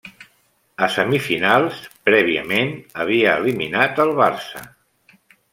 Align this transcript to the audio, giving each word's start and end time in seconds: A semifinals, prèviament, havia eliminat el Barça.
A 0.85 0.87
semifinals, 0.93 1.83
prèviament, 2.09 2.73
havia 3.05 3.39
eliminat 3.43 4.03
el 4.07 4.19
Barça. 4.25 4.65